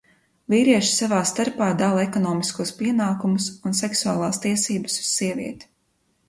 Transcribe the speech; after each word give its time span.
Vīrieši 0.51 0.93
savā 0.99 1.17
starpā 1.31 1.67
dala 1.81 2.05
ekonomiskos 2.05 2.71
pienākumus 2.79 3.51
un 3.71 3.77
seksuālās 3.81 4.41
tiesības 4.47 4.99
uz 5.05 5.13
sievieti. 5.13 5.71